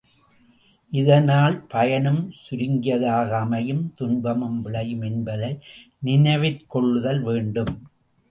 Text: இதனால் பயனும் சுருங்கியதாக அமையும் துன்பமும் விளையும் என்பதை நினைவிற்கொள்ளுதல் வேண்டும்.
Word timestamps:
இதனால் 0.93 1.57
பயனும் 1.67 2.21
சுருங்கியதாக 2.39 3.29
அமையும் 3.39 3.83
துன்பமும் 3.95 4.57
விளையும் 4.61 5.01
என்பதை 5.01 5.51
நினைவிற்கொள்ளுதல் 6.05 7.21
வேண்டும். 7.21 7.73